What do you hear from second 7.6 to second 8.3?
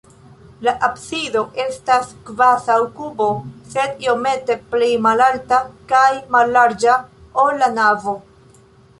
la navo.